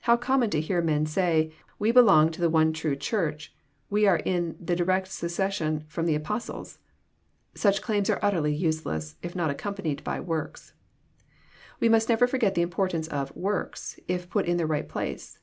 How 0.00 0.18
common 0.18 0.50
to 0.50 0.60
hear 0.60 0.82
men 0.82 1.06
say," 1.06 1.50
we 1.78 1.92
belong 1.92 2.30
to 2.32 2.42
the 2.42 2.50
one 2.50 2.74
true 2.74 2.94
Church; 2.94 3.54
we 3.88 4.06
are 4.06 4.18
in 4.18 4.54
the 4.60 4.76
direct 4.76 5.08
succession 5.08 5.86
firom 5.90 6.04
the 6.04 6.14
Apostles.'* 6.14 6.78
Such 7.54 7.80
claims 7.80 8.10
are 8.10 8.18
utterly 8.20 8.54
useless, 8.54 9.16
if 9.22 9.34
not 9.34 9.48
accompanied 9.48 10.04
by" 10.04 10.20
works." 10.36 10.74
We 11.80 11.88
must 11.88 12.10
never 12.10 12.26
forget 12.26 12.54
the 12.54 12.60
importance 12.60 13.08
of" 13.08 13.34
works," 13.50 13.98
if 14.06 14.28
put 14.28 14.44
in 14.44 14.58
their 14.58 14.66
right 14.66 14.86
place. 14.90 15.38